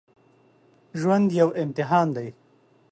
ژوند 0.99 1.27
یو 1.39 1.49
امتحان 1.63 2.07
دی 2.15 2.29